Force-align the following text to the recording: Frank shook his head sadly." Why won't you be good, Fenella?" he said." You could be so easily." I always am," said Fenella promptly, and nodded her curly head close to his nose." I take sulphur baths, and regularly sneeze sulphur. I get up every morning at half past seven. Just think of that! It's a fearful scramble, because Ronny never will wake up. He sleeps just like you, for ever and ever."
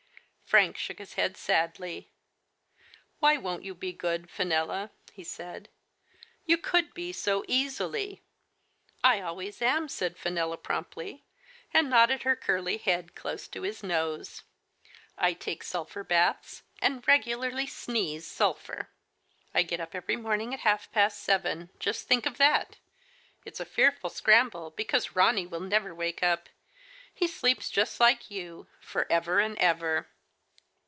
Frank 0.51 0.75
shook 0.75 0.97
his 0.99 1.13
head 1.13 1.37
sadly." 1.37 2.11
Why 3.21 3.37
won't 3.37 3.63
you 3.63 3.73
be 3.73 3.93
good, 3.93 4.29
Fenella?" 4.29 4.91
he 5.13 5.23
said." 5.23 5.69
You 6.45 6.57
could 6.57 6.93
be 6.93 7.13
so 7.13 7.45
easily." 7.47 8.21
I 9.05 9.21
always 9.21 9.61
am," 9.61 9.87
said 9.87 10.17
Fenella 10.17 10.57
promptly, 10.57 11.23
and 11.73 11.89
nodded 11.89 12.23
her 12.23 12.35
curly 12.35 12.75
head 12.77 13.15
close 13.15 13.47
to 13.47 13.61
his 13.61 13.81
nose." 13.81 14.43
I 15.17 15.31
take 15.31 15.63
sulphur 15.63 16.03
baths, 16.03 16.63
and 16.81 17.07
regularly 17.07 17.65
sneeze 17.65 18.27
sulphur. 18.27 18.89
I 19.55 19.63
get 19.63 19.79
up 19.79 19.95
every 19.95 20.17
morning 20.17 20.53
at 20.53 20.59
half 20.67 20.91
past 20.91 21.21
seven. 21.23 21.69
Just 21.79 22.09
think 22.09 22.25
of 22.25 22.35
that! 22.39 22.75
It's 23.45 23.61
a 23.61 23.65
fearful 23.65 24.09
scramble, 24.09 24.71
because 24.71 25.15
Ronny 25.15 25.45
never 25.45 25.91
will 25.93 25.97
wake 25.97 26.21
up. 26.21 26.49
He 27.15 27.25
sleeps 27.25 27.69
just 27.69 28.01
like 28.01 28.29
you, 28.29 28.67
for 28.81 29.09
ever 29.09 29.39
and 29.39 29.57
ever." 29.57 30.09